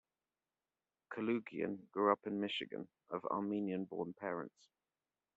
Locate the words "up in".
2.11-2.39